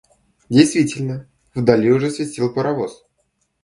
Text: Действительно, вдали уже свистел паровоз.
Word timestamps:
Действительно, 0.49 1.29
вдали 1.53 1.91
уже 1.91 2.09
свистел 2.09 2.51
паровоз. 2.51 3.05